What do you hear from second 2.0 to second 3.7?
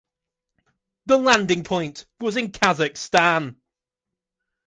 was in Kazakhstan.